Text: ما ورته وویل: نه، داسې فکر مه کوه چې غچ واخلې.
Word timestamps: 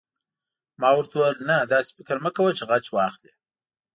ما 0.81 0.89
ورته 0.95 1.13
وویل: 1.17 1.37
نه، 1.49 1.57
داسې 1.73 1.89
فکر 1.97 2.17
مه 2.25 2.31
کوه 2.37 2.51
چې 2.57 2.63
غچ 2.69 2.85
واخلې. 2.91 3.31